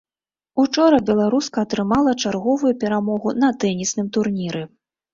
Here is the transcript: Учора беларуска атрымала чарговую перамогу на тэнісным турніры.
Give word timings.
Учора 0.63 0.97
беларуска 1.09 1.61
атрымала 1.69 2.15
чарговую 2.23 2.75
перамогу 2.87 3.37
на 3.45 3.55
тэнісным 3.63 4.13
турніры. 4.19 4.69